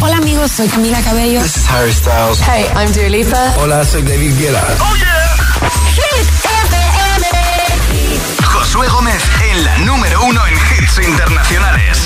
Hola 0.00 0.16
amigos, 0.16 0.50
soy 0.50 0.66
Camila 0.68 1.00
Cabello. 1.02 1.42
This 1.42 1.56
is 1.56 1.66
Harry 1.68 1.92
Styles. 1.92 2.40
Hey, 2.40 2.66
I'm 2.74 2.90
Dua 2.92 3.08
Lipa. 3.08 3.54
Hola, 3.58 3.84
soy 3.84 4.02
David 4.02 4.32
Guetta. 4.38 4.62
Oh 4.80 4.96
yeah. 4.96 5.36
Hit 5.94 6.26
FM. 6.42 7.26
Josué 8.44 8.88
Gómez 8.88 9.22
en 9.50 9.64
la 9.64 9.78
número 9.78 10.24
uno 10.24 10.40
en 10.46 10.54
hits 10.54 10.98
internacionales. 11.06 11.98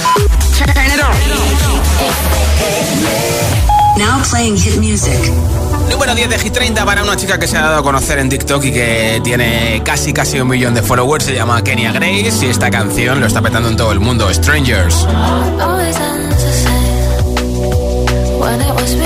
Now 3.96 4.22
playing 4.30 4.56
hit 4.56 4.76
music. 4.78 5.18
Número 5.90 6.14
10 6.14 6.30
de 6.30 6.38
Hit 6.38 6.52
30 6.52 6.84
para 6.84 7.02
una 7.02 7.16
chica 7.16 7.38
que 7.38 7.46
se 7.46 7.56
ha 7.56 7.62
dado 7.62 7.78
a 7.78 7.82
conocer 7.82 8.18
en 8.18 8.28
TikTok 8.28 8.64
y 8.64 8.72
que 8.72 9.20
tiene 9.24 9.82
casi 9.84 10.12
casi 10.12 10.40
un 10.40 10.48
millón 10.48 10.74
de 10.74 10.82
followers. 10.82 11.24
Se 11.24 11.34
llama 11.34 11.62
Kenya 11.62 11.92
Grace 11.92 12.44
y 12.44 12.48
esta 12.48 12.70
canción 12.70 13.20
lo 13.20 13.26
está 13.26 13.40
petando 13.40 13.68
en 13.68 13.76
todo 13.76 13.92
el 13.92 14.00
mundo. 14.00 14.32
Strangers. 14.32 15.06
Altavoz 18.48 18.98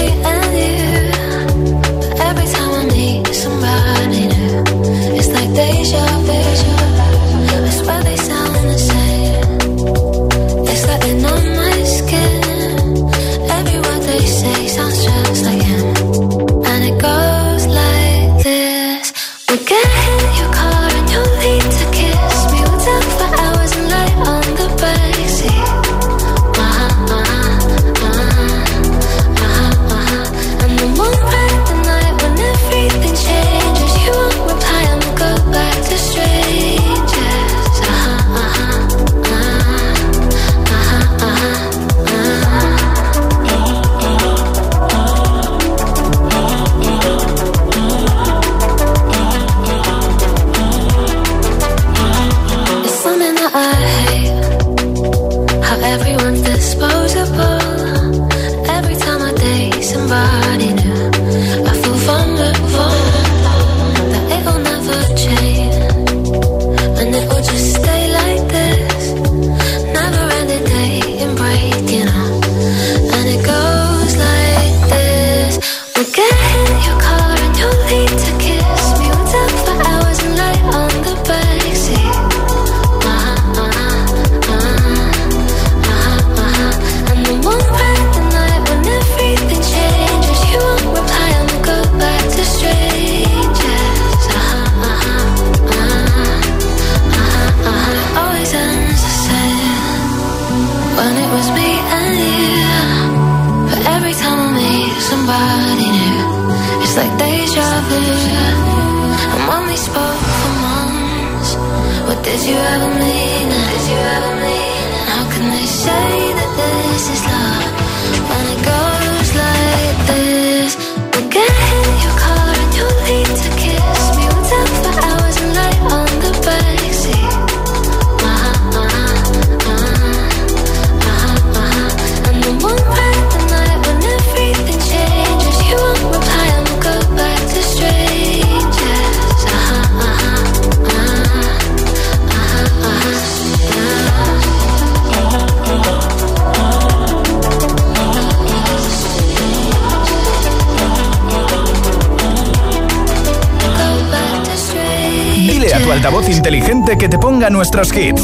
nuestros 157.63 157.93
hits. 157.93 158.23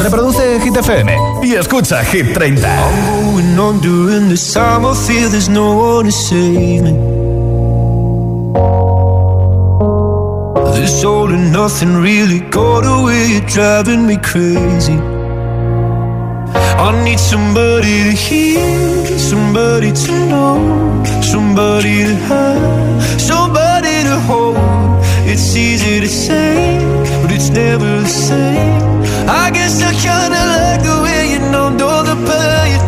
Reproduce 0.00 0.60
Hit 0.60 0.76
FM 0.76 1.16
y 1.42 1.54
escucha 1.56 2.04
Hit 2.04 2.32
30. 2.32 2.62
I'm 2.64 3.34
going 3.34 3.58
on 3.58 3.80
during 3.80 4.28
this 4.28 4.54
time. 4.54 4.86
I 4.86 4.94
feel 4.94 5.28
there's 5.30 5.48
no 5.48 5.74
one 5.74 6.06
to 6.06 6.12
save 6.12 6.82
me. 6.82 6.92
This 10.76 11.04
all 11.04 11.28
and 11.28 11.52
nothing 11.52 12.00
really 12.00 12.38
got 12.50 12.84
away, 12.84 13.40
driving 13.52 14.06
me 14.06 14.16
crazy. 14.18 14.98
I 16.78 16.92
need 17.04 17.18
somebody 17.18 18.04
to 18.04 18.16
hear, 18.16 19.18
somebody 19.18 19.90
to 19.92 20.12
know, 20.28 21.04
somebody 21.22 22.04
to 22.04 22.14
have. 22.30 23.07
It's 25.30 25.54
easy 25.54 26.00
to 26.00 26.08
say, 26.08 26.78
but 27.22 27.30
it's 27.30 27.50
never 27.50 28.00
the 28.00 28.06
same. 28.08 29.02
I 29.28 29.50
guess 29.50 29.82
I 29.82 29.92
kinda 29.92 30.42
like 30.54 30.82
the 30.82 31.02
way 31.04 31.32
you 31.32 31.40
know, 31.52 31.68
know 31.68 32.02
the 32.02 32.16
pain. 32.28 32.87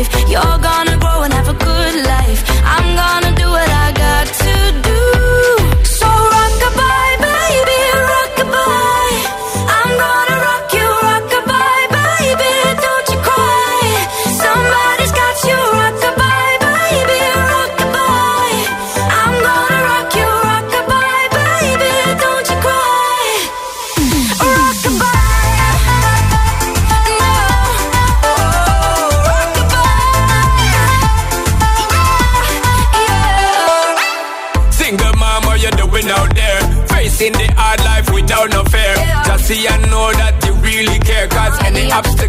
life. 0.00 0.28
You're 0.28 0.58
gonna 0.58 0.89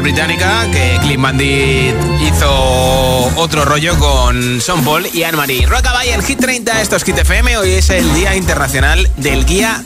Británica 0.00 0.66
que 0.70 0.98
Clint 1.02 1.22
Bandit 1.22 1.94
hizo 2.20 3.30
otro 3.36 3.64
rollo 3.64 3.98
con 3.98 4.60
Son 4.60 4.84
Paul 4.84 5.06
y 5.12 5.22
Anne-Marie. 5.22 5.66
Rockabye 5.66 6.12
en 6.12 6.22
Hit 6.22 6.38
30, 6.40 6.82
esto 6.82 6.96
es 6.96 7.04
Hit 7.04 7.18
FM. 7.18 7.56
Hoy 7.58 7.72
es 7.72 7.90
el 7.90 8.12
Día 8.14 8.34
Internacional 8.36 9.10
del 9.16 9.44
Guía 9.44 9.82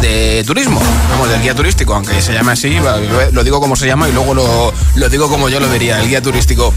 de 0.00 0.44
Turismo. 0.46 0.80
Vamos, 1.10 1.28
del 1.28 1.42
guía 1.42 1.54
turístico, 1.54 1.94
aunque 1.94 2.20
se 2.20 2.32
llame 2.32 2.52
así, 2.52 2.76
lo 3.32 3.44
digo 3.44 3.60
como 3.60 3.76
se 3.76 3.86
llama 3.86 4.08
y 4.08 4.12
luego 4.12 4.34
lo, 4.34 4.72
lo 4.94 5.08
digo 5.08 5.28
como 5.28 5.48
yo 5.48 5.60
lo 5.60 5.68
diría, 5.68 6.00
el 6.00 6.08
guía 6.08 6.22
turístico. 6.22 6.72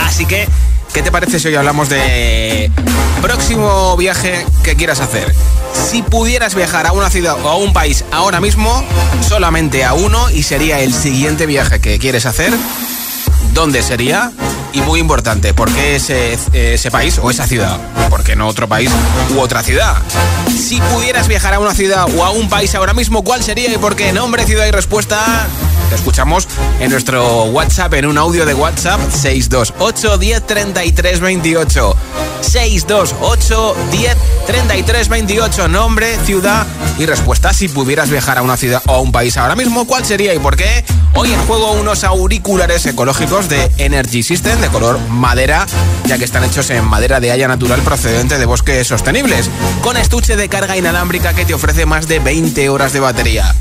Así 0.00 0.26
que, 0.26 0.48
¿qué 0.92 1.02
te 1.02 1.10
parece 1.10 1.38
si 1.38 1.48
hoy 1.48 1.54
hablamos 1.54 1.88
de 1.88 2.70
próximo 3.22 3.96
viaje 3.96 4.44
que 4.62 4.76
quieras 4.76 5.00
hacer? 5.00 5.34
Si 5.74 6.02
pudieras 6.02 6.54
viajar 6.54 6.86
a 6.86 6.92
una 6.92 7.10
ciudad 7.10 7.36
o 7.44 7.48
a 7.48 7.56
un 7.56 7.72
país 7.72 8.04
ahora 8.10 8.40
mismo, 8.40 8.84
solamente 9.26 9.84
a 9.84 9.94
uno 9.94 10.30
y 10.30 10.42
sería 10.42 10.80
el 10.80 10.94
siguiente 10.94 11.46
viaje 11.46 11.80
que 11.80 11.98
quieres 11.98 12.26
hacer, 12.26 12.52
¿dónde 13.52 13.82
sería? 13.82 14.32
Y 14.72 14.80
muy 14.80 14.98
importante, 14.98 15.54
¿por 15.54 15.70
qué 15.72 15.96
ese, 15.96 16.90
país 16.90 17.18
o 17.22 17.30
esa 17.30 17.46
ciudad? 17.46 17.78
¿Por 18.10 18.24
qué 18.24 18.34
no 18.34 18.48
otro 18.48 18.68
país 18.68 18.90
u 19.34 19.40
otra 19.40 19.62
ciudad? 19.62 19.96
Si 20.48 20.80
pudieras 20.80 21.28
viajar 21.28 21.54
a 21.54 21.60
una 21.60 21.74
ciudad 21.74 22.06
o 22.16 22.24
a 22.24 22.30
un 22.30 22.48
país 22.48 22.74
ahora 22.74 22.92
mismo, 22.92 23.22
¿cuál 23.22 23.42
sería 23.42 23.72
y 23.72 23.78
por 23.78 23.94
qué? 23.94 24.12
Nombre, 24.12 24.44
ciudad 24.44 24.66
y 24.66 24.72
respuesta. 24.72 25.46
Escuchamos 25.94 26.48
en 26.80 26.90
nuestro 26.90 27.44
WhatsApp, 27.44 27.94
en 27.94 28.06
un 28.06 28.18
audio 28.18 28.44
de 28.44 28.54
WhatsApp 28.54 29.00
628 29.10 30.18
10 30.18 30.46
33 30.46 31.20
28. 31.20 31.96
628 32.40 33.76
10 33.90 34.16
33 34.46 35.08
28. 35.08 35.68
Nombre, 35.68 36.16
ciudad 36.24 36.66
y 36.98 37.06
respuesta. 37.06 37.52
Si 37.52 37.68
pudieras 37.68 38.10
viajar 38.10 38.38
a 38.38 38.42
una 38.42 38.56
ciudad 38.56 38.82
o 38.86 38.94
a 38.94 39.00
un 39.00 39.12
país 39.12 39.36
ahora 39.36 39.56
mismo, 39.56 39.86
¿cuál 39.86 40.04
sería 40.04 40.34
y 40.34 40.38
por 40.38 40.56
qué? 40.56 40.84
Hoy 41.14 41.32
en 41.32 41.40
juego 41.46 41.72
unos 41.72 42.02
auriculares 42.02 42.84
ecológicos 42.86 43.48
de 43.48 43.70
Energy 43.78 44.22
System 44.22 44.60
de 44.60 44.68
color 44.68 44.98
madera, 45.08 45.66
ya 46.06 46.18
que 46.18 46.24
están 46.24 46.44
hechos 46.44 46.70
en 46.70 46.84
madera 46.84 47.20
de 47.20 47.30
haya 47.30 47.46
natural 47.46 47.80
procedente 47.82 48.36
de 48.38 48.46
bosques 48.46 48.86
sostenibles, 48.86 49.48
con 49.82 49.96
estuche 49.96 50.34
de 50.36 50.48
carga 50.48 50.76
inalámbrica 50.76 51.34
que 51.34 51.44
te 51.44 51.54
ofrece 51.54 51.86
más 51.86 52.08
de 52.08 52.18
20 52.18 52.68
horas 52.68 52.92
de 52.92 53.00
batería. 53.00 53.54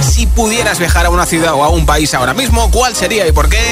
Si 0.00 0.26
pudieras 0.26 0.78
viajar 0.78 1.06
a 1.06 1.10
una 1.10 1.26
ciudad 1.26 1.54
o 1.54 1.64
a 1.64 1.68
un 1.68 1.86
país 1.86 2.14
ahora 2.14 2.34
mismo, 2.34 2.70
¿cuál 2.70 2.94
sería 2.94 3.26
y 3.26 3.32
por 3.32 3.48
qué? 3.48 3.62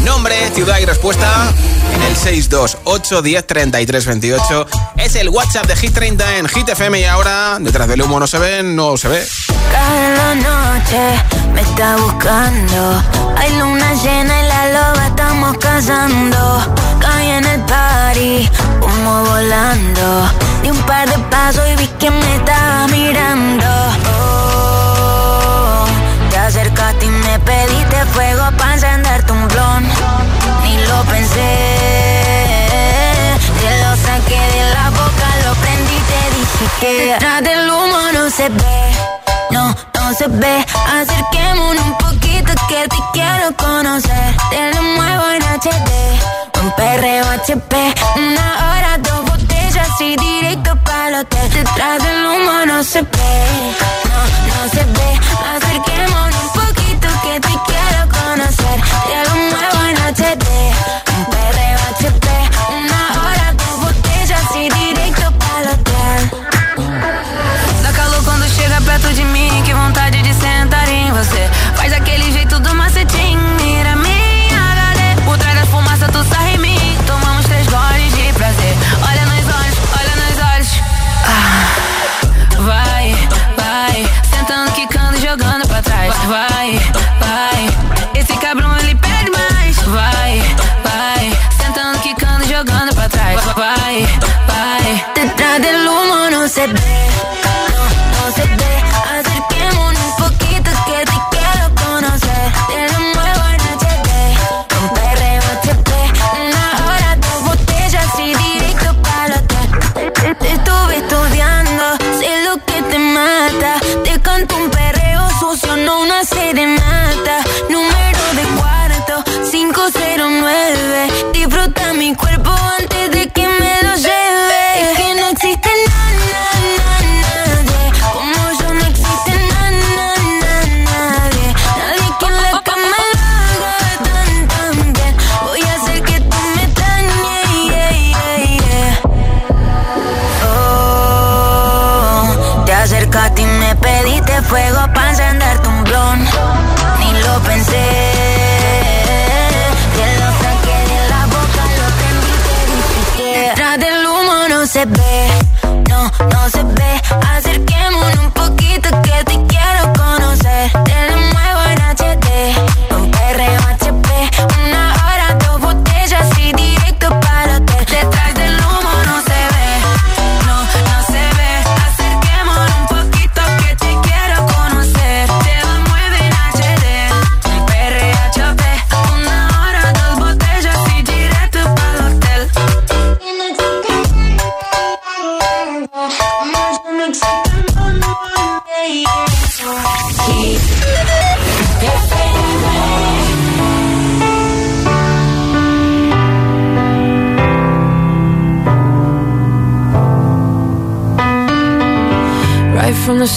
Nombre, 0.00 0.34
ciudad 0.54 0.78
y 0.78 0.84
respuesta 0.84 1.52
en 1.94 2.02
el 2.02 2.16
628 2.16 3.22
10 3.22 3.46
33 3.46 4.06
28. 4.06 4.66
Es 4.96 5.14
el 5.16 5.28
WhatsApp 5.28 5.66
de 5.66 5.76
Hit 5.76 5.94
30 5.94 6.36
en 6.38 6.48
Hit 6.48 6.68
FM 6.68 7.00
y 7.00 7.04
ahora 7.04 7.58
detrás 7.60 7.88
del 7.88 8.02
humo 8.02 8.18
no 8.20 8.26
se 8.26 8.38
ve, 8.38 8.62
no 8.62 8.96
se 8.96 9.08
ve. 9.08 9.26
Cada 9.72 10.34
noche 10.34 11.22
me 11.52 11.60
está 11.60 11.96
buscando. 11.96 13.02
Hay 13.36 13.56
luna 13.58 13.94
llena 13.94 14.40
y 14.40 14.46
la 14.46 14.66
loba 14.72 15.06
estamos 15.06 15.56
cazando. 15.58 16.74
Caí 17.00 17.30
en 17.30 17.44
el 17.44 17.60
party, 17.62 18.48
humo 18.82 19.24
volando. 19.24 20.30
Di 20.62 20.70
un 20.70 20.82
par 20.82 21.08
de 21.08 21.18
pasos 21.30 21.64
y 21.72 21.76
vi 21.76 21.86
que 21.98 22.10
me 22.10 22.36
estaba 22.36 22.86
mirando. 22.88 23.66
Oh, 23.66 24.59
acercaste 26.50 27.06
y 27.06 27.10
me 27.10 27.38
pediste 27.38 28.04
fuego 28.06 28.42
para 28.58 28.74
encenderte 28.74 29.32
un 29.32 29.46
blon. 29.48 29.84
Ni 30.64 30.76
lo 30.88 31.02
pensé, 31.04 31.50
te 33.60 33.70
lo 33.82 33.90
saqué 34.04 34.40
de 34.56 34.74
la 34.74 34.90
boca, 34.90 35.26
lo 35.44 35.54
prendí 35.62 35.94
y 35.94 36.04
te 36.10 36.22
dije 36.36 36.64
que 36.80 37.06
detrás 37.06 37.42
del 37.44 37.70
humo 37.70 37.98
no 38.14 38.30
se 38.30 38.48
ve, 38.48 38.82
no, 39.50 39.64
no 39.94 40.14
se 40.18 40.26
ve. 40.26 40.66
Acerquémonos 41.00 41.84
un 41.86 41.98
poquito 41.98 42.52
que 42.68 42.88
te 42.88 43.00
quiero 43.12 43.54
conocer. 43.56 44.34
Te 44.50 44.74
lo 44.74 44.82
muevo 44.82 45.24
en 45.30 45.42
HD, 45.42 45.90
un 46.62 46.70
perreo 46.72 47.26
HP, 47.30 47.94
una 48.16 48.48
hora, 48.66 48.98
dos 48.98 49.24
botellas 49.24 50.00
y 50.00 50.16
directo 50.16 50.74
para 50.84 51.08
el 51.08 51.14
hotel. 51.14 51.48
Detrás 51.52 52.02
del 52.02 52.26
humo 52.26 52.66
no 52.66 52.82
se 52.82 53.02
ve, 53.02 53.32
no, 54.10 54.20
no 54.48 54.70
se 54.72 54.84
ve. 54.84 55.10
Acerquémonos 55.54 56.39
que 57.22 57.40
te 57.40 57.54
quiero 57.66 58.08
conocer. 58.08 58.80
Te 59.06 59.28
lo 59.28 59.34
muevo 59.36 59.84
en 59.88 59.96
HD, 60.14 60.46
bebé. 61.30 61.69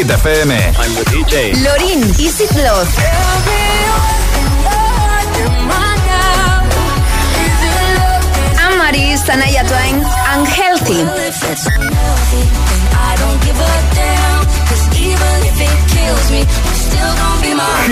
Hit 0.00 0.08
FM. 0.08 0.50
I'm 0.80 0.92
the 0.96 1.04
DJ. 1.12 1.52
Lorin, 1.60 2.00
Easy 2.16 2.46
Flow. 2.46 2.88
Anne-Marie, 8.56 9.18
Sanaya 9.20 9.62
Twain, 9.68 10.00
Unhealthy. 10.32 11.04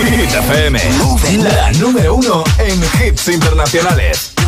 Hit 0.09 0.33
FM, 0.33 0.79
la 1.43 1.71
número 1.73 2.15
uno 2.15 2.43
en 2.57 3.05
hits 3.05 3.27
internacionales. 3.27 4.38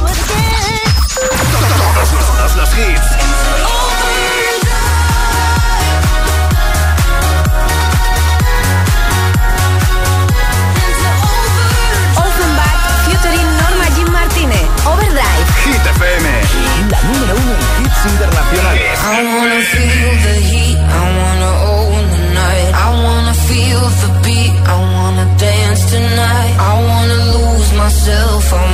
Myself, 27.91 28.53
I 28.53 28.70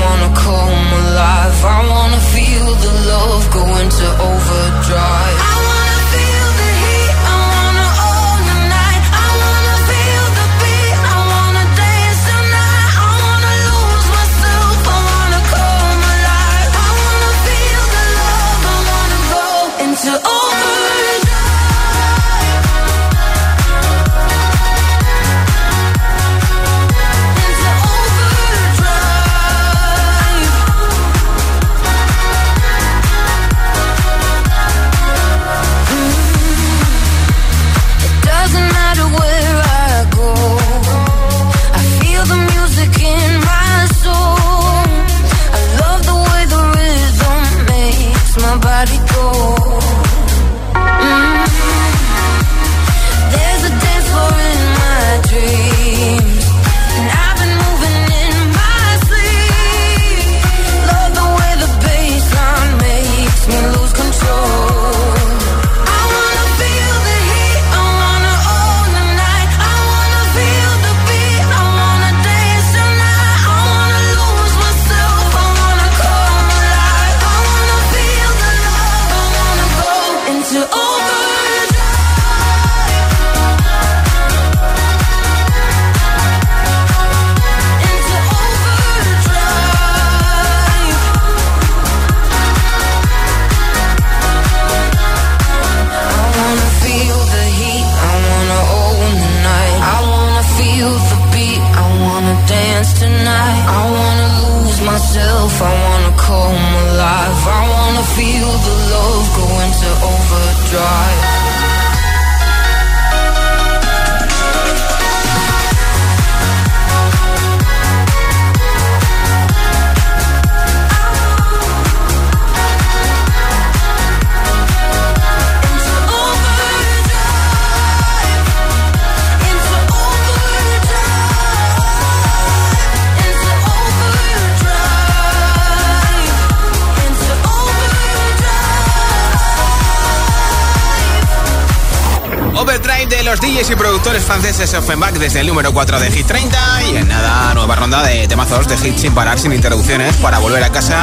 franceses 144.27 144.73
Offenbach 144.73 145.13
desde 145.13 145.39
el 145.39 145.47
número 145.47 145.73
4 145.73 146.01
de 146.01 146.11
Hit 146.11 146.27
30 146.27 146.83
y 146.91 146.97
en 146.97 147.07
nada, 147.07 147.53
nueva 147.53 147.77
ronda 147.77 148.03
de 148.03 148.27
temazos 148.27 148.67
de 148.67 148.75
hits 148.75 148.99
sin 148.99 149.15
parar, 149.15 149.39
sin 149.39 149.53
interrupciones 149.53 150.17
para 150.17 150.39
volver 150.39 150.61
a 150.65 150.69
casa, 150.69 151.01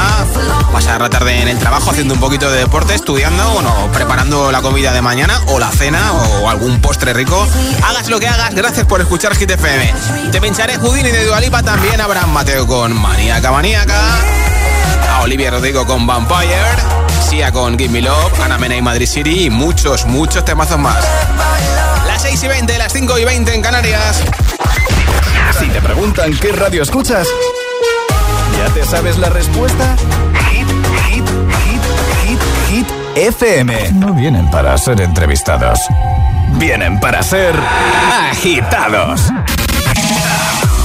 pasar 0.70 1.00
la 1.00 1.08
tarde 1.08 1.40
en 1.40 1.48
el 1.48 1.58
trabajo 1.58 1.90
haciendo 1.90 2.12
un 2.12 2.20
poquito 2.20 2.50
de 2.50 2.58
deporte, 2.58 2.94
estudiando, 2.94 3.42
bueno, 3.52 3.72
preparando 3.94 4.52
la 4.52 4.60
comida 4.60 4.92
de 4.92 5.00
mañana 5.00 5.40
o 5.46 5.58
la 5.58 5.70
cena 5.70 6.12
o 6.12 6.50
algún 6.50 6.82
postre 6.82 7.14
rico. 7.14 7.48
Hagas 7.82 8.10
lo 8.10 8.20
que 8.20 8.28
hagas, 8.28 8.54
gracias 8.54 8.86
por 8.86 9.00
escuchar 9.00 9.34
Hit 9.34 9.52
FM. 9.52 9.94
Te 10.30 10.40
pincharé 10.42 10.76
Houdini 10.76 11.10
de 11.10 11.24
Dualipa, 11.24 11.62
también 11.62 11.98
Abraham 12.02 12.30
Mateo 12.30 12.66
con 12.66 12.94
Maníaca 12.94 13.50
Maníaca, 13.50 14.00
a 15.10 15.22
Olivia 15.22 15.50
Rodrigo 15.50 15.86
con 15.86 16.06
Vampire, 16.06 16.60
Sia 17.30 17.50
con 17.52 17.78
Give 17.78 17.90
Me 17.90 18.02
Love, 18.02 18.38
Ana 18.44 18.58
Mena 18.58 18.76
y 18.76 18.82
Madrid 18.82 19.06
City 19.06 19.46
y 19.46 19.50
muchos, 19.50 20.04
muchos 20.04 20.44
temazos 20.44 20.78
más. 20.78 21.02
Las 22.14 22.22
6 22.22 22.44
y 22.44 22.46
20, 22.46 22.78
las 22.78 22.92
5 22.92 23.18
y 23.18 23.24
20 23.24 23.54
en 23.56 23.60
Canarias. 23.60 24.22
Si 25.58 25.66
te 25.66 25.82
preguntan 25.82 26.32
qué 26.38 26.52
radio 26.52 26.84
escuchas, 26.84 27.26
¿ya 28.56 28.72
te 28.72 28.84
sabes 28.84 29.18
la 29.18 29.30
respuesta? 29.30 29.96
Hit, 30.48 30.68
hit, 31.08 31.28
hit, 31.64 31.82
hit, 32.22 32.40
hit, 32.70 32.86
FM. 33.16 33.94
No 33.94 34.14
vienen 34.14 34.48
para 34.48 34.78
ser 34.78 35.00
entrevistados. 35.00 35.80
Vienen 36.52 37.00
para 37.00 37.20
ser 37.24 37.52
agitados. 38.30 39.32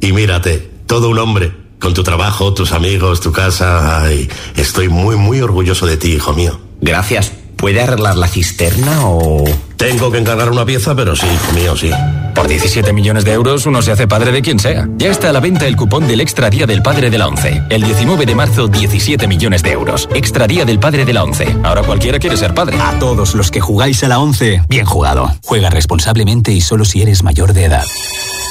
Y 0.00 0.12
mírate, 0.12 0.70
todo 0.86 1.08
un 1.08 1.18
hombre. 1.18 1.52
Con 1.78 1.94
tu 1.94 2.02
trabajo, 2.02 2.54
tus 2.54 2.72
amigos, 2.72 3.20
tu 3.20 3.30
casa. 3.30 4.02
Ay, 4.02 4.28
estoy 4.56 4.88
muy, 4.88 5.16
muy 5.16 5.40
orgulloso 5.40 5.86
de 5.86 5.96
ti, 5.96 6.14
hijo 6.14 6.32
mío. 6.32 6.58
Gracias. 6.80 7.32
¿Puede 7.56 7.80
arreglar 7.80 8.16
la 8.16 8.28
cisterna 8.28 9.06
o...? 9.06 9.44
Tengo 9.78 10.10
que 10.10 10.18
encargar 10.18 10.50
una 10.50 10.66
pieza, 10.66 10.92
pero 10.96 11.14
sí, 11.14 11.28
mío 11.54 11.76
sí. 11.76 11.88
Por 12.34 12.48
17 12.48 12.92
millones 12.92 13.24
de 13.24 13.32
euros 13.32 13.64
uno 13.64 13.80
se 13.80 13.92
hace 13.92 14.08
padre 14.08 14.32
de 14.32 14.42
quien 14.42 14.58
sea. 14.58 14.88
Ya 14.96 15.08
está 15.08 15.30
a 15.30 15.32
la 15.32 15.38
venta 15.38 15.68
el 15.68 15.76
cupón 15.76 16.08
del 16.08 16.20
Extra 16.20 16.50
Día 16.50 16.66
del 16.66 16.82
Padre 16.82 17.10
de 17.10 17.18
la 17.18 17.28
ONCE. 17.28 17.62
El 17.70 17.84
19 17.84 18.26
de 18.26 18.34
marzo, 18.34 18.66
17 18.66 19.28
millones 19.28 19.62
de 19.62 19.70
euros. 19.70 20.08
Extra 20.12 20.48
Día 20.48 20.64
del 20.64 20.80
Padre 20.80 21.04
de 21.04 21.12
la 21.12 21.22
ONCE. 21.22 21.56
Ahora 21.62 21.82
cualquiera 21.84 22.18
quiere 22.18 22.36
ser 22.36 22.54
padre. 22.54 22.76
A 22.80 22.98
todos 22.98 23.36
los 23.36 23.52
que 23.52 23.60
jugáis 23.60 24.02
a 24.02 24.08
la 24.08 24.18
ONCE, 24.18 24.62
bien 24.68 24.84
jugado. 24.84 25.32
Juega 25.44 25.70
responsablemente 25.70 26.50
y 26.50 26.60
solo 26.60 26.84
si 26.84 27.00
eres 27.00 27.22
mayor 27.22 27.52
de 27.52 27.66
edad. 27.66 27.84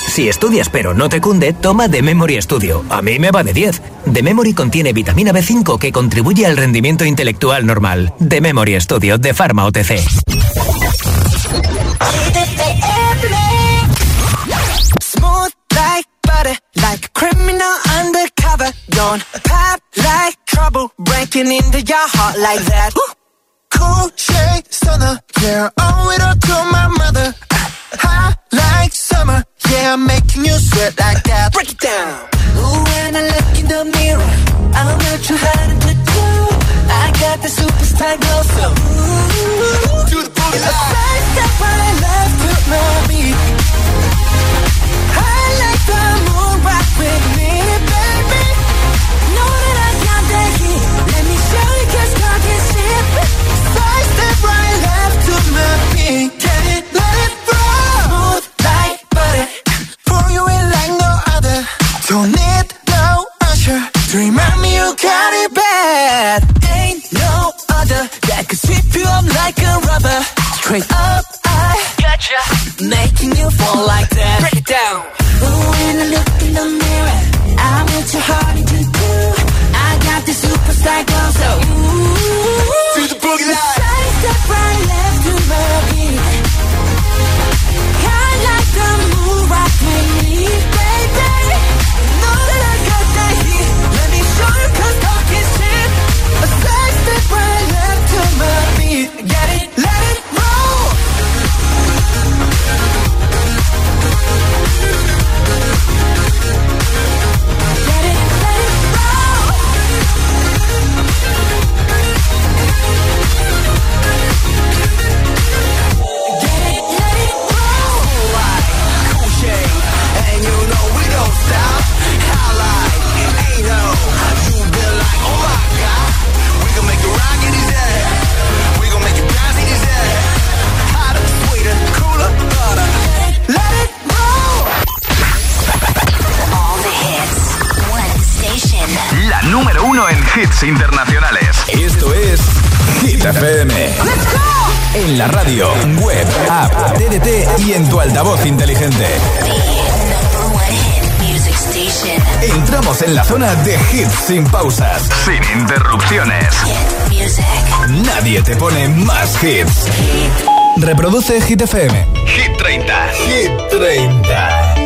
Si 0.07 0.29
estudias 0.29 0.69
pero 0.69 0.93
no 0.93 1.09
te 1.09 1.19
cunde, 1.19 1.51
toma 1.51 1.89
The 1.89 2.01
Memory 2.01 2.41
Studio. 2.41 2.85
A 2.89 3.01
mí 3.01 3.19
me 3.19 3.31
va 3.31 3.43
de 3.43 3.51
10. 3.51 3.81
The 4.13 4.23
Memory 4.23 4.53
contiene 4.53 4.93
vitamina 4.93 5.33
B5 5.33 5.77
que 5.77 5.91
contribuye 5.91 6.45
al 6.45 6.55
rendimiento 6.55 7.03
intelectual 7.03 7.65
normal. 7.65 8.13
The 8.25 8.39
Memory 8.39 8.79
Studio 8.79 9.17
de 9.17 9.33
Pharma 9.33 9.65
OTC. 9.65 9.99
Smooth 15.01 15.53
like 15.75 16.05
butter, 16.23 16.55
like 16.81 17.05
a 17.05 17.09
criminal 17.09 17.75
undercover. 17.97 18.71
Like 19.97 20.45
trouble, 20.45 20.91
breaking 20.97 21.51
into 21.51 21.81
your 21.81 22.07
heart 22.15 22.37
like 22.39 22.63
that. 22.65 22.91
Cool 23.69 24.09
shade 24.15 24.63
stunner, 24.73 25.19
yeah, 25.41 25.69
owe 25.79 26.11
it 26.11 26.21
all 26.21 26.35
to 26.35 26.71
my 26.71 26.87
mother. 26.97 27.33
Hot 27.99 28.35
like 28.51 28.91
summer, 28.91 29.43
yeah, 29.69 29.95
making 29.95 30.45
you 30.45 30.57
sweat 30.57 30.99
like 30.99 31.23
that. 31.23 31.53
Break 31.53 31.71
it 31.71 31.79
down. 31.79 32.36
Ooh, 32.57 32.79
when 32.89 33.15
I 33.15 33.23
look 33.33 33.49
in 33.59 33.67
the 33.67 33.81
mirror, 33.97 34.31
I'm 34.73 34.97
not 34.97 35.19
too 35.27 35.37
hard 35.37 35.81
to 35.85 35.93
do. 35.93 36.25
I 36.89 37.05
got 37.21 37.37
the 37.41 37.49
superstar 37.49 38.15
glow, 38.21 38.41
so 38.55 38.65
ooh, 38.67 40.03
do 40.11 40.17
the 40.25 40.31
booty. 40.37 40.57
It's 40.57 40.65
the 40.65 40.75
first 40.91 41.27
step 41.33 41.53
I 41.61 41.87
love 42.05 42.47
me. 43.09 43.23
I 45.13 45.45
like 45.61 45.83
the 45.91 46.03
moon 46.25 46.55
rock 46.67 46.87
with 46.99 47.25
me. 47.37 47.86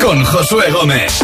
con 0.01 0.21
Josué 0.25 0.69
Gómez. 0.69 1.23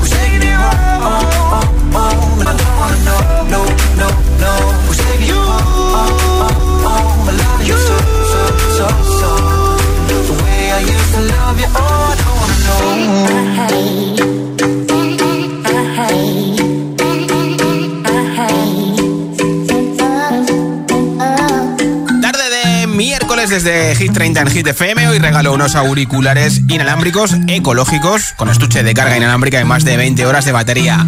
Desde 23.51 23.93
Hit 23.95 24.13
30 24.13 24.39
en 24.39 24.47
Hit 24.49 24.67
FM. 24.67 25.09
Hoy 25.09 25.19
regalo 25.19 25.53
unos 25.53 25.75
auriculares 25.75 26.61
inalámbricos 26.69 27.35
ecológicos 27.49 28.33
con 28.37 28.49
estuche 28.49 28.81
de 28.81 28.93
carga 28.93 29.17
inalámbrica 29.17 29.59
y 29.59 29.65
más 29.65 29.83
de 29.83 29.97
20 29.97 30.25
horas 30.25 30.45
de 30.45 30.53
batería. 30.53 31.05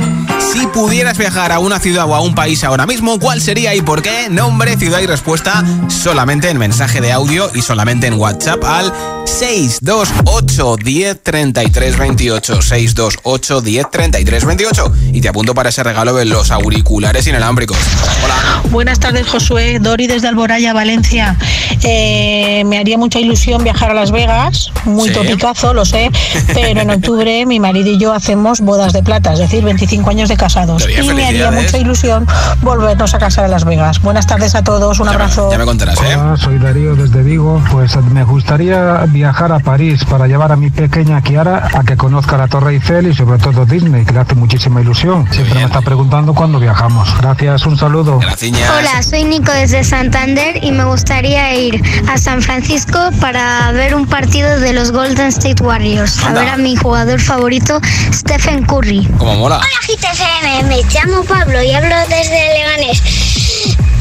Si 0.51 0.67
pudieras 0.67 1.17
viajar 1.17 1.53
a 1.53 1.59
una 1.59 1.79
ciudad 1.79 2.05
o 2.05 2.13
a 2.13 2.19
un 2.19 2.35
país 2.35 2.65
ahora 2.65 2.85
mismo, 2.85 3.17
¿cuál 3.17 3.41
sería 3.41 3.73
y 3.75 3.81
por 3.81 4.01
qué? 4.01 4.27
Nombre, 4.29 4.75
ciudad 4.75 4.99
y 4.99 5.05
respuesta 5.05 5.63
solamente 5.87 6.49
en 6.49 6.57
mensaje 6.57 6.99
de 6.99 7.13
audio 7.13 7.49
y 7.55 7.61
solamente 7.61 8.07
en 8.07 8.15
WhatsApp 8.15 8.61
al 8.65 8.91
628 9.25 10.75
10 10.83 11.23
33 11.23 11.97
28 11.97 12.61
628 12.61 13.61
10 13.61 13.89
33 13.89 14.45
28 14.45 14.93
y 15.13 15.21
te 15.21 15.29
apunto 15.29 15.55
para 15.55 15.69
ese 15.69 15.81
regalo 15.81 16.13
de 16.13 16.25
los 16.25 16.51
auriculares 16.51 17.25
inalámbricos. 17.25 17.77
Hola. 18.23 18.63
Buenas 18.69 18.99
tardes, 18.99 19.27
Josué. 19.27 19.79
Dori 19.79 20.07
desde 20.07 20.27
Alboraya, 20.27 20.73
Valencia. 20.73 21.37
Eh, 21.83 22.32
me 22.65 22.77
haría 22.77 22.97
mucha 22.97 23.19
ilusión 23.19 23.63
viajar 23.63 23.91
a 23.91 23.93
Las 23.93 24.11
Vegas, 24.11 24.71
muy 24.85 25.09
Sí. 25.09 25.15
topicazo, 25.15 25.73
lo 25.73 25.85
sé, 25.85 26.09
pero 26.53 26.81
en 26.81 26.89
octubre 26.89 27.45
mi 27.45 27.59
marido 27.59 27.89
y 27.91 27.99
yo 27.99 28.13
hacemos 28.13 28.61
bodas 28.61 28.93
de 28.93 29.03
plata, 29.03 29.33
es 29.33 29.39
decir, 29.39 29.63
25 29.63 30.09
años 30.09 30.29
de 30.29 30.37
casados. 30.37 30.87
Y 30.89 31.13
me 31.13 31.25
haría 31.27 31.51
mucha 31.51 31.77
ilusión 31.77 32.25
volvernos 32.61 33.13
a 33.13 33.19
casar 33.19 33.45
a 33.45 33.47
Las 33.47 33.65
Vegas. 33.65 34.01
Buenas 34.01 34.27
tardes 34.27 34.55
a 34.55 34.63
todos, 34.63 34.99
un 34.99 35.09
abrazo. 35.09 35.49
Ya 35.51 35.57
me 35.57 35.65
contarás, 35.65 35.99
¿eh? 36.01 36.15
Hola, 36.15 36.37
soy 36.37 36.57
Darío 36.59 36.95
desde 36.95 37.21
Vigo. 37.23 37.61
Pues 37.71 37.95
me 38.11 38.23
gustaría 38.23 39.03
viajar 39.07 39.51
a 39.51 39.59
París 39.59 40.03
para 40.05 40.27
llevar 40.27 40.51
a 40.51 40.55
mi 40.55 40.69
pequeña 40.69 41.21
Kiara 41.21 41.69
a 41.73 41.83
que 41.83 41.97
conozca 41.97 42.37
la 42.37 42.47
Torre 42.47 42.73
Eiffel 42.73 43.07
y 43.07 43.13
sobre 43.13 43.37
todo 43.39 43.65
Disney, 43.65 44.05
que 44.05 44.13
le 44.13 44.19
hace 44.19 44.35
muchísima 44.35 44.81
ilusión. 44.81 45.27
Siempre 45.31 45.55
me 45.59 45.65
está 45.65 45.81
preguntando 45.81 46.33
cuándo 46.33 46.59
viajamos. 46.59 47.09
Gracias, 47.19 47.65
un 47.65 47.77
saludo. 47.77 48.19
Hola, 48.19 49.03
soy 49.03 49.23
Nico 49.25 49.51
desde 49.51 49.83
Santander 49.83 50.63
y 50.63 50.71
me 50.71 50.85
gustaría 50.85 51.53
ir 51.55 51.81
a 52.07 52.17
San 52.23 52.41
Francisco 52.41 53.11
para 53.19 53.69
ver 53.73 53.93
un 53.93 54.07
partido 54.07 54.57
de 54.61 54.71
los 54.71 54.93
Golden 54.93 55.27
State 55.27 55.61
Warriors. 55.61 56.19
A 56.23 56.31
ver 56.31 56.47
a 56.47 56.55
mi 56.55 56.73
jugador 56.77 57.19
favorito, 57.19 57.81
Stephen 58.13 58.63
Curry. 58.63 59.05
Como 59.17 59.35
mola. 59.35 59.57
Hola, 59.57 59.67
GTFM, 59.85 60.63
me 60.69 60.83
llamo 60.83 61.25
Pablo 61.25 61.61
y 61.61 61.73
hablo 61.73 61.93
desde 62.07 62.53
Leganés. 62.53 63.01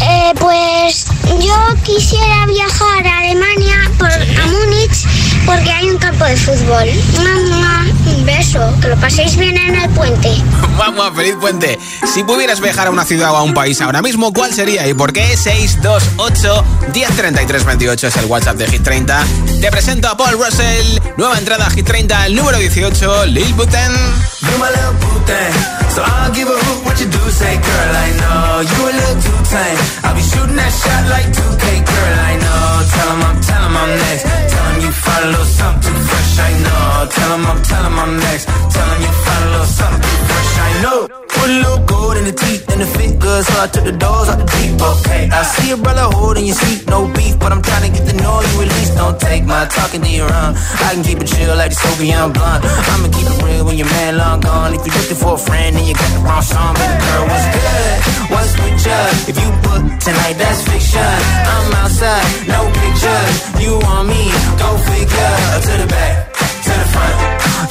Eh, 0.02 0.32
pues 0.38 1.06
yo 1.40 1.74
quisiera 1.82 2.46
viajar 2.46 3.06
a 3.08 3.18
Alemania, 3.18 3.90
por, 3.98 4.12
a 4.12 4.46
Múnich, 4.46 5.04
porque 5.46 5.70
hay 5.70 5.90
un 5.90 5.98
campo 5.98 6.24
de 6.24 6.36
fútbol. 6.36 6.88
Mua, 7.18 7.84
Un 8.14 8.24
beso, 8.26 8.60
que 8.80 8.88
lo 8.88 8.96
paséis 8.96 9.36
bien 9.36 9.56
en 9.56 9.76
el 9.76 9.90
puente. 9.90 10.30
Vamos, 10.78 11.12
feliz 11.14 11.34
puente. 11.40 11.78
Si 12.12 12.24
pudieras 12.24 12.60
viajar 12.60 12.86
a 12.86 12.90
una 12.90 13.04
ciudad 13.04 13.32
o 13.32 13.36
a 13.36 13.42
un 13.42 13.54
país 13.54 13.80
ahora 13.80 14.02
mismo, 14.02 14.32
¿cuál 14.32 14.52
sería 14.52 14.86
y 14.86 14.94
por 14.94 15.12
qué? 15.12 15.36
628 15.36 16.64
1033 16.94 17.64
28 17.64 18.06
es 18.06 18.16
el 18.16 18.24
WhatsApp 18.26 18.56
de 18.56 18.66
Hit 18.68 18.82
30. 18.82 19.24
Te 19.60 19.70
presento 19.70 20.08
a 20.08 20.16
Paul 20.16 20.32
Russell. 20.32 20.98
Nueva 21.16 21.38
entrada 21.38 21.66
a 21.66 21.70
Hit 21.70 21.86
30, 21.86 22.26
el 22.26 22.36
número 22.36 22.58
18, 22.58 23.26
Lil 23.26 23.54
Buten. 23.54 24.31
You 24.42 24.54
my 24.58 24.70
little 24.76 24.96
boo 25.02 25.18
thing. 25.28 25.52
So 25.94 26.00
I'll 26.02 26.32
give 26.34 26.48
a 26.48 26.58
hoot 26.64 26.80
what 26.86 26.96
you 27.00 27.06
do 27.06 27.22
say, 27.30 27.54
girl. 27.66 27.90
I 28.06 28.08
know 28.20 28.42
you 28.70 28.78
a 28.90 28.92
little 29.00 29.18
too 29.24 29.38
tame. 29.52 29.78
I'll 30.04 30.16
be 30.18 30.24
shooting 30.30 30.56
that 30.56 30.72
shot 30.82 31.02
like 31.14 31.28
2K, 31.36 31.64
girl. 31.90 32.14
I 32.30 32.34
know. 32.44 32.66
Tell 32.92 33.08
'em 33.12 33.22
I'm, 33.28 33.36
tell 33.48 33.62
I'm 33.62 33.90
next. 34.02 34.22
Tell 34.52 34.66
'em 34.70 34.76
you 34.84 34.92
find 35.04 35.24
a 35.24 35.28
little 35.34 35.50
something 35.60 35.98
fresh. 36.08 36.32
I 36.48 36.52
know. 36.66 36.86
Tell 37.16 37.30
'em 37.36 37.46
I'm, 37.50 37.60
tell 37.62 37.84
I'm 37.86 38.12
next. 38.26 38.44
Tell 38.74 38.88
'em 38.92 39.00
you 39.06 39.12
find 39.24 39.42
a 39.46 39.50
little 39.54 39.72
something 39.80 40.18
fresh. 40.28 40.52
I 40.66 40.70
know. 40.82 41.21
Put 41.42 41.50
a 41.50 41.58
little 41.58 41.82
gold 41.90 42.14
in 42.14 42.22
the 42.22 42.30
teeth 42.30 42.70
and 42.70 42.78
the 42.78 42.86
fit 42.86 43.18
good, 43.18 43.42
so 43.42 43.54
I 43.58 43.66
took 43.66 43.82
the 43.82 43.90
doors 43.90 44.30
out 44.30 44.38
the 44.38 44.46
deep, 44.46 44.78
okay. 44.78 45.26
I 45.26 45.42
see 45.42 45.74
a 45.74 45.76
brother 45.76 46.06
holding 46.14 46.46
your 46.46 46.54
seat, 46.54 46.86
no 46.86 47.10
beef, 47.10 47.34
but 47.42 47.50
I'm 47.50 47.58
trying 47.58 47.82
to 47.82 47.90
get 47.90 48.06
to 48.06 48.14
know 48.14 48.38
you 48.46 48.62
at 48.62 48.70
least. 48.78 48.94
Don't 48.94 49.18
take 49.18 49.42
my 49.42 49.66
talking 49.66 50.06
to 50.06 50.12
your 50.22 50.30
own. 50.30 50.54
I 50.54 50.94
can 50.94 51.02
keep 51.02 51.18
it 51.18 51.26
chill 51.26 51.50
like 51.58 51.74
the 51.74 51.80
Soviet 51.82 52.30
blunt. 52.30 52.62
I'ma 52.62 53.10
keep 53.10 53.26
it 53.26 53.42
real 53.42 53.66
when 53.66 53.74
your 53.74 53.90
man 53.90 54.22
long 54.22 54.38
gone. 54.38 54.70
If 54.70 54.86
you're 54.86 54.94
looking 54.94 55.18
for 55.18 55.34
a 55.34 55.42
friend 55.42 55.74
and 55.74 55.82
you 55.82 55.98
got 55.98 56.14
the 56.14 56.22
wrong 56.22 56.46
song, 56.46 56.78
baby 56.78 56.94
girl, 57.10 57.26
what's 57.26 57.48
good? 57.58 57.98
What's 58.30 58.52
with 58.62 58.78
you? 58.86 59.02
If 59.26 59.36
you 59.42 59.50
book 59.66 59.82
tonight, 59.98 60.38
that's 60.38 60.62
fiction. 60.62 61.02
I'm 61.02 61.74
outside, 61.74 62.22
no 62.46 62.70
pictures. 62.70 63.34
You 63.58 63.82
want 63.82 64.06
me? 64.06 64.30
Go 64.62 64.78
figure. 64.86 65.34
To 65.66 65.72
the 65.74 65.88
back, 65.90 66.38
to 66.38 66.70
the 66.70 66.86
front. 66.94 67.18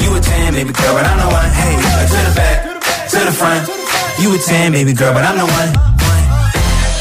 You 0.03 0.12
a 0.12 0.19
10, 0.19 0.60
baby 0.60 0.75
girl, 0.75 0.91
but 0.91 1.07
I'm 1.07 1.23
the 1.23 1.29
one. 1.31 1.51
Hey, 1.55 1.75
to 1.79 2.19
the 2.27 2.36
back, 2.36 2.70
to 3.12 3.19
the 3.28 3.36
front. 3.36 3.67
You 4.24 4.32
a 4.34 4.38
10, 4.38 4.71
baby 4.71 4.93
girl, 4.93 5.12
but 5.13 5.24
I'm 5.28 5.36
the 5.36 5.43
one. 5.43 5.71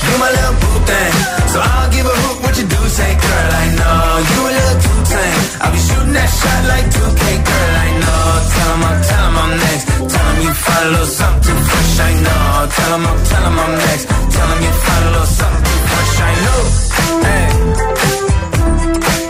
You 0.02 0.12
my 0.18 0.30
little 0.34 0.56
boo 0.58 0.76
thing, 0.82 1.12
so 1.54 1.58
I 1.62 1.70
don't 1.70 1.90
give 1.94 2.06
a 2.06 2.14
hoot 2.22 2.36
what 2.42 2.54
you 2.58 2.66
do. 2.66 2.80
Say, 2.90 3.14
girl, 3.14 3.50
I 3.62 3.66
know 3.78 4.18
you 4.30 4.38
a 4.42 4.52
little 4.58 4.78
too 4.82 5.00
tame. 5.06 5.42
I'll 5.62 5.70
be 5.70 5.78
shooting 5.78 6.14
that 6.18 6.30
shot 6.34 6.62
like 6.66 6.86
2K, 6.90 7.22
girl, 7.46 7.74
I 7.86 7.88
know. 8.02 8.22
Tell 8.50 8.70
'em 8.74 8.82
I'm, 8.90 8.98
tell 9.06 9.24
'em 9.30 9.38
I'm 9.38 9.52
next. 9.62 9.86
Tell 10.10 10.26
'em 10.30 10.38
you 10.42 10.50
little 10.50 11.10
something 11.20 11.60
fresh, 11.68 11.94
I 12.02 12.12
know. 12.26 12.66
Tell 12.74 12.92
'em 12.96 13.06
I'm, 13.06 13.18
tell 13.30 13.44
'em 13.46 13.58
I'm 13.62 13.72
next. 13.86 14.04
Tell 14.34 14.48
'em 14.50 14.60
you 14.66 14.72
little 15.14 15.30
something 15.40 15.80
fresh, 15.90 16.16
I 16.26 16.32
know. 16.44 16.62
Hey, 17.26 17.46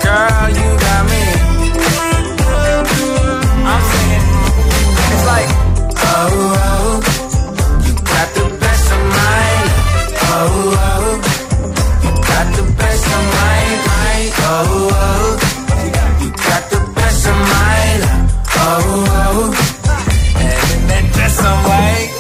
girl, 0.01 0.49
you 0.57 0.80
Oh, 14.53 14.57
oh, 14.57 15.39
you 16.23 16.29
got 16.35 16.63
the 16.75 16.81
best 16.97 17.23
of 17.31 17.39
mine. 17.55 18.03
Oh, 18.59 19.07
oh, 19.23 19.55
and 20.43 20.67
in 20.75 20.83
that 20.91 21.05
dress 21.15 21.39
I'm 21.39 21.59
white. 21.71 22.11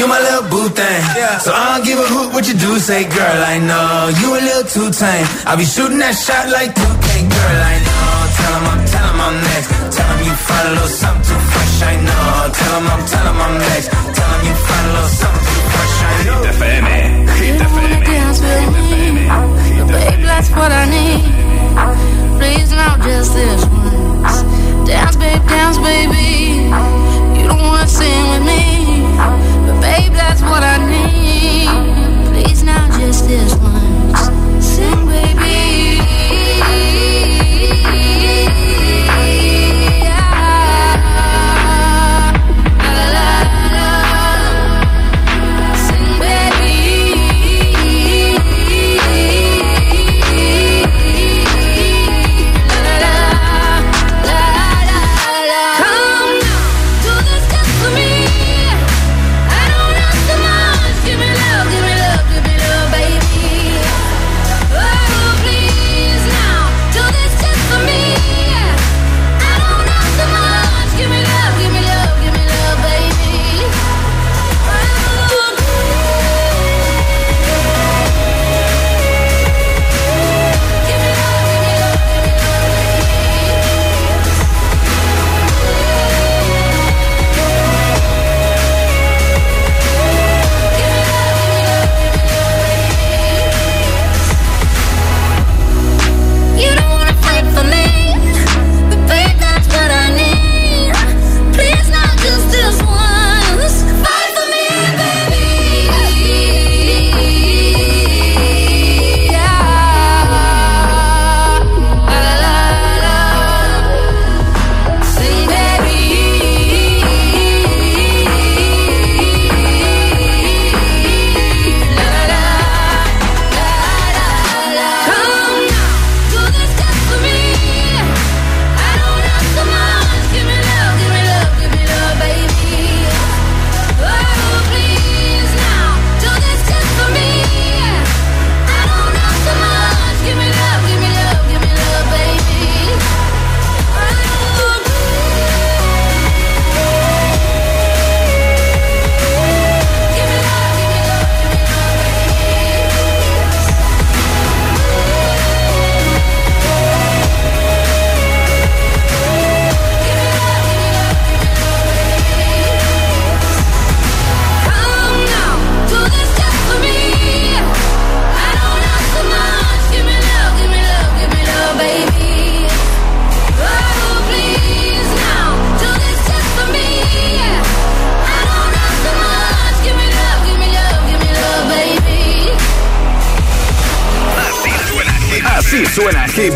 You 0.00 0.06
my 0.10 0.18
little 0.18 0.50
boo 0.50 0.66
thing, 0.74 1.02
so 1.38 1.54
I 1.54 1.78
don't 1.78 1.84
give 1.86 1.98
a 2.00 2.08
hoot 2.10 2.34
what 2.34 2.48
you 2.48 2.54
do. 2.54 2.78
Say, 2.80 3.04
girl, 3.06 3.38
I 3.54 3.62
know 3.62 4.10
you 4.18 4.28
a 4.34 4.42
little 4.50 4.66
too 4.66 4.90
tame. 4.90 5.26
I'll 5.46 5.56
be 5.56 5.64
shooting 5.64 5.98
that 6.02 6.16
shot 6.18 6.50
like 6.50 6.74
2K, 6.74 7.06
girl, 7.38 7.58
I 7.62 7.76
know. 7.86 8.08
Tell 8.34 8.54
'em 8.58 8.66
I'm, 8.72 8.80
tell 8.90 9.06
'em 9.06 9.20
I'm 9.20 9.36
next. 9.46 9.68
Tell 9.94 10.10
'em 10.10 10.20
you 10.26 10.34
find 10.46 10.66
a 10.66 10.72
little 10.74 10.90
something 10.90 11.22
too 11.22 11.40
fresh, 11.54 11.76
I 11.86 11.94
know. 12.02 12.50
Tell 12.50 12.74
'em 12.82 12.86
I'm, 12.90 13.02
tell 13.06 13.26
'em 13.30 13.40
I'm 13.46 13.54
next. 13.62 13.88
Tell 14.16 14.30
'em 14.34 14.40
you 14.48 14.54
find 14.66 14.86
a 14.90 14.92
little 14.96 15.14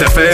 FM. 0.02 0.33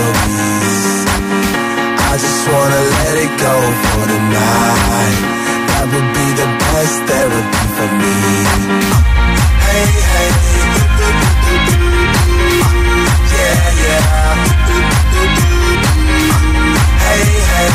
melodies. 0.00 1.04
I 2.10 2.16
just 2.24 2.42
wanna 2.52 2.82
let 2.96 3.14
it 3.24 3.32
go 3.46 3.54
for 3.84 4.02
the 4.12 4.20
night. 4.38 5.18
That 5.68 5.84
would 5.92 6.08
be 6.18 6.26
the 6.40 6.48
best 6.62 6.96
therapy 7.08 7.64
for 7.76 7.88
me. 8.00 8.16
Hey, 9.66 9.86
hey. 10.10 10.30
Yeah, 13.36 13.62
yeah. 13.84 14.10
Hey, 17.04 17.24
hey. 17.50 17.70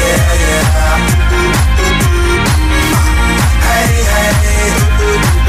Yeah, 0.00 0.28
yeah. 0.44 0.96
Hey, 3.66 3.92
hey. 4.12 5.43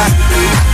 back. 0.00 0.69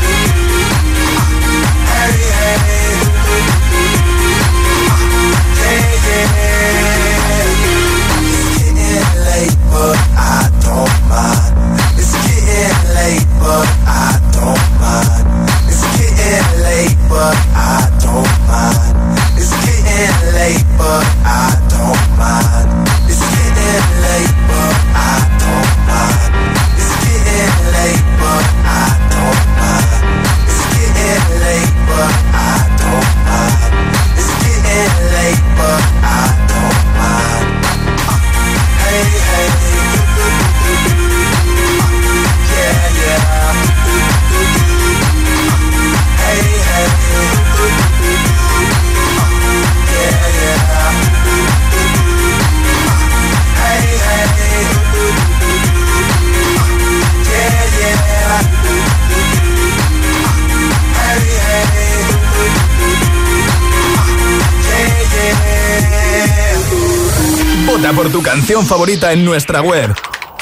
canción 68.46 68.64
favorita 68.64 69.10
en 69.10 69.24
nuestra 69.24 69.60
web 69.60 69.92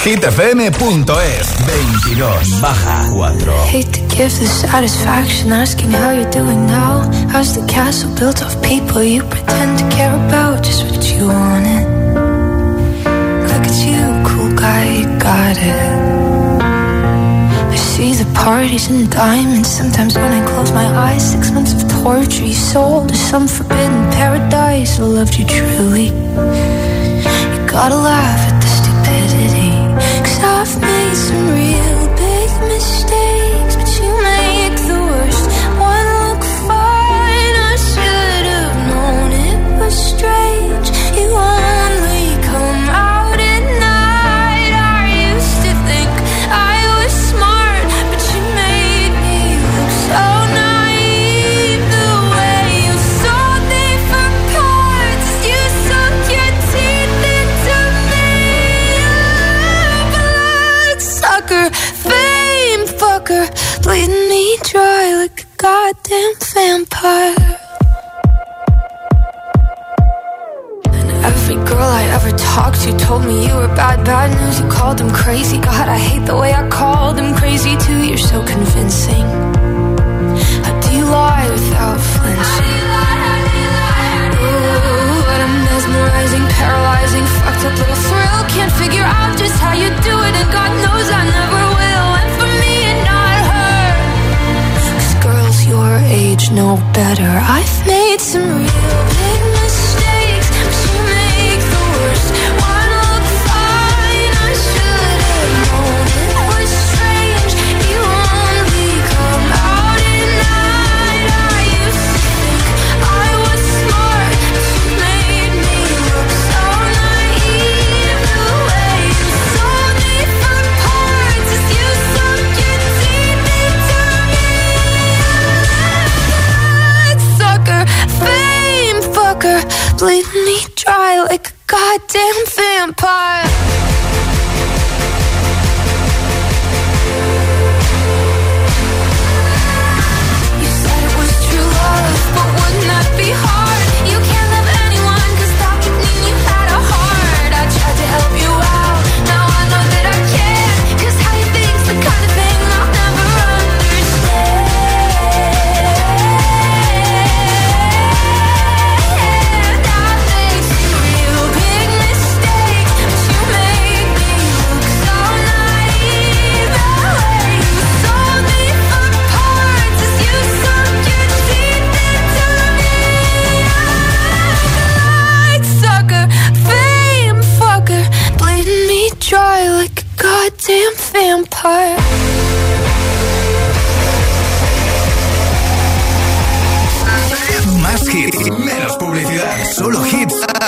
hitfm.es 0.05 1.67
22 2.05 2.61
baja 2.61 3.09
4 3.11 3.53
Hate 3.65 3.85
to 3.85 4.01
give 4.15 4.29
the 4.29 4.47
satisfaction 4.47 5.51
asking 5.51 5.91
how 5.91 6.13
you're 6.13 6.31
doing 6.31 6.67
now. 6.67 7.01
How's 7.33 7.55
the 7.59 7.65
castle 7.67 8.11
built 8.21 8.43
of 8.43 8.61
people 8.61 9.03
you 9.03 9.25
pretend 9.25 9.79
to 9.79 9.89
care 9.97 10.13
about? 10.27 10.63
Just 10.63 10.85
what 10.85 11.03
you 11.03 11.29
wanted. 11.29 11.87
Look 13.49 13.65
at 13.65 13.79
you, 13.87 14.05
cool 14.29 14.55
guy, 14.55 14.85
you 15.01 15.07
got 15.19 15.57
it. 15.57 16.63
I 17.73 17.77
see 17.77 18.13
the 18.13 18.31
parties 18.35 18.91
and 18.91 19.11
diamonds. 19.11 19.71
Sometimes 19.71 20.15
when 20.15 20.31
I 20.31 20.45
close 20.47 20.73
my 20.73 20.85
eyes 20.85 21.33
Six 21.33 21.53
months 21.53 21.73
of 21.73 21.89
torture. 22.03 22.45
You 22.45 22.53
sold 22.53 23.09
to 23.09 23.17
some 23.17 23.49
forbidden 23.49 24.11
paradise. 24.13 25.01
I 25.01 25.05
loved 25.05 25.39
you 25.39 25.47
truly 25.47 26.13
gotta 27.75 27.97
laugh. 27.97 28.44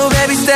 So 0.00 0.08
baby, 0.08 0.34
stay. 0.34 0.54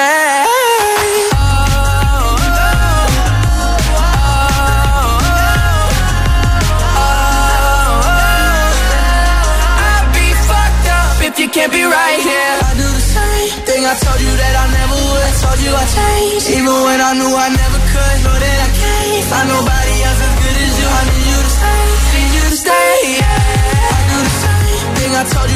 I'd 9.84 10.08
be 10.16 10.32
fucked 10.48 10.88
up 10.88 11.20
if 11.28 11.36
you 11.38 11.48
can't 11.52 11.70
be 11.70 11.84
right 11.84 12.20
here. 12.24 12.56
I 12.56 12.72
do 12.72 12.88
the 12.88 13.04
same 13.04 13.60
thing 13.68 13.84
I 13.84 13.92
told 14.00 14.20
you 14.24 14.32
that 14.32 14.54
I 14.62 14.66
never 14.80 14.96
would. 15.12 15.32
Told 15.44 15.60
you 15.60 15.72
I 15.76 15.84
changed, 15.92 16.48
even 16.48 16.76
when 16.88 17.00
I 17.04 17.12
knew 17.12 17.28
I 17.28 17.48
never 17.52 17.80
could. 17.92 18.16
Know 18.24 18.38
that 18.40 18.58
I 18.64 18.68
can't 18.80 19.24
find 19.28 19.48
nobody 19.52 19.93
I 25.16 25.22
told 25.22 25.48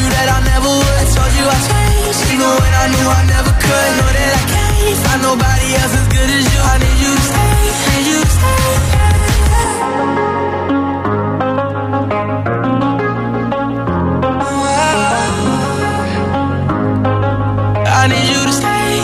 need 18.09 18.31
you 18.31 18.47
to 18.47 18.53
stay. 18.53 19.03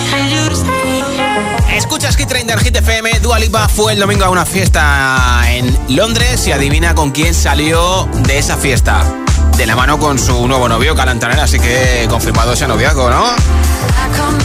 Escuchas 1.77 2.17
Hit 2.17 2.29
30 2.29 2.53
en 2.53 2.59
Hit 2.61 2.77
FM. 2.77 3.19
Dua 3.21 3.41
Lipa. 3.41 3.69
Fue 3.69 3.93
el 3.93 3.99
domingo 3.99 4.25
a 4.25 4.31
una 4.31 4.47
fiesta 4.47 5.43
en 5.49 5.77
Londres 5.89 6.47
y 6.47 6.53
adivina 6.53 6.95
con 6.95 7.11
quién 7.11 7.35
salió 7.35 8.09
de 8.27 8.39
esa 8.39 8.57
fiesta. 8.57 9.24
De 9.57 9.67
la 9.67 9.77
mano 9.77 9.99
con 9.99 10.19
su 10.19 10.47
nuevo 10.49 10.69
novio, 10.69 10.95
Calantanel, 10.95 11.39
así 11.39 11.59
que 11.59 12.07
confirmado 12.11 12.53
ese 12.53 12.67
noviazgo, 12.67 13.09
¿no? 13.09 13.25
I 13.25 14.09
come 14.17 14.45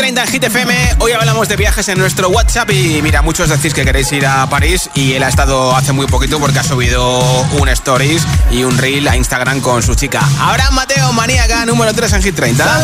30 0.00 0.22
en 0.22 0.28
Hit 0.28 0.44
FM. 0.44 0.96
Hoy 1.00 1.12
hablamos 1.12 1.46
de 1.46 1.56
viajes 1.56 1.86
en 1.88 1.98
nuestro 1.98 2.30
WhatsApp 2.30 2.70
y 2.70 3.02
mira, 3.02 3.20
muchos 3.20 3.50
decís 3.50 3.74
que 3.74 3.84
queréis 3.84 4.10
ir 4.12 4.24
a 4.24 4.48
París 4.48 4.88
y 4.94 5.12
él 5.12 5.22
ha 5.22 5.28
estado 5.28 5.76
hace 5.76 5.92
muy 5.92 6.06
poquito 6.06 6.40
porque 6.40 6.58
ha 6.58 6.62
subido 6.62 7.20
un 7.60 7.68
stories 7.68 8.22
y 8.50 8.64
un 8.64 8.78
reel 8.78 9.06
a 9.08 9.16
Instagram 9.16 9.60
con 9.60 9.82
su 9.82 9.94
chica. 9.94 10.26
Ahora 10.38 10.70
Mateo 10.70 11.12
Maníaca, 11.12 11.66
número 11.66 11.92
3 11.92 12.14
en 12.14 12.22
Hit 12.22 12.34
30. 12.34 12.80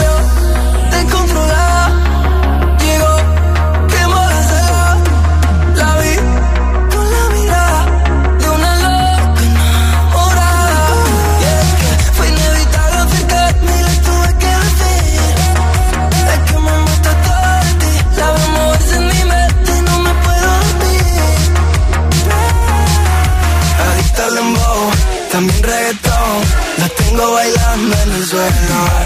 Tengo 27.16 27.32
bailando 27.32 27.96
en 28.02 28.12
el 28.12 28.24
suelo. 28.26 29.05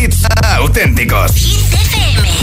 hits 0.00 0.24
auténticos. 0.58 1.34
Hit 1.34 1.74
FM. 1.74 2.39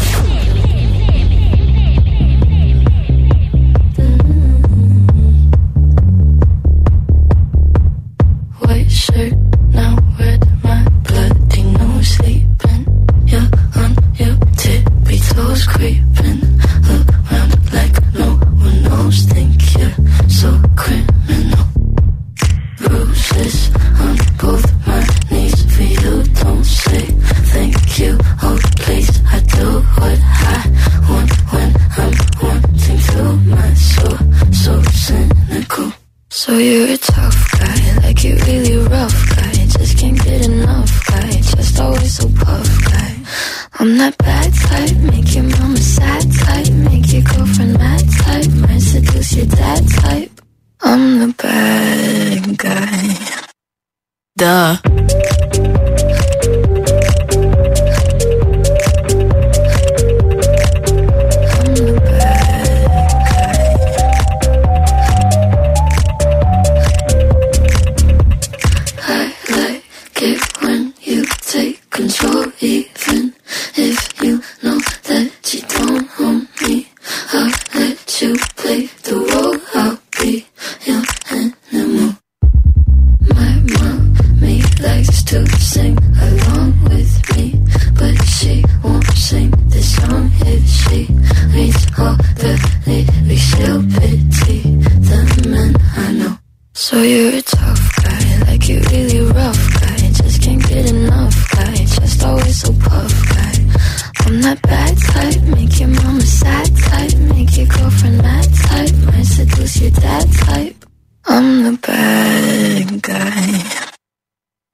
I'm 106.06 106.18
a 106.18 106.22
sad 106.22 106.76
type, 106.78 107.18
make 107.34 107.58
your 107.58 107.68
girlfriend 107.68 108.18
mad 108.20 108.48
type, 108.66 108.94
might 109.06 109.24
seduce 109.24 109.82
your 109.82 109.92
dad 109.92 110.32
type. 110.34 110.86
I'm 111.26 111.64
the 111.64 111.78
bad 111.82 113.02
guy. 113.02 113.94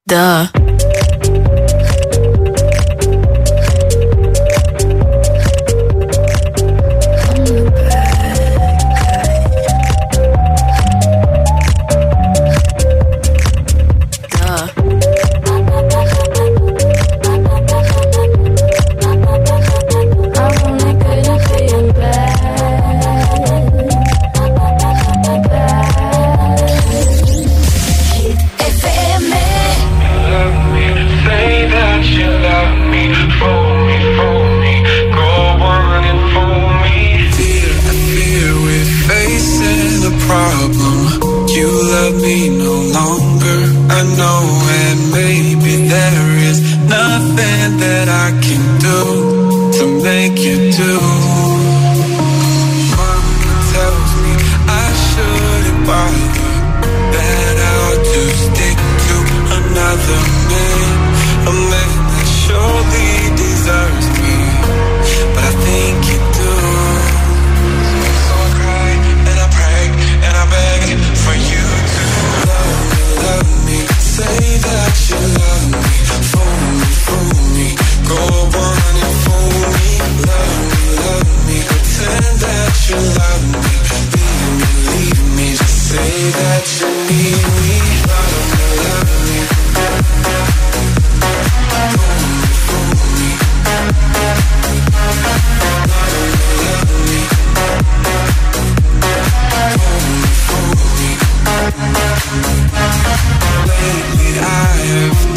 Duh. 0.07 0.82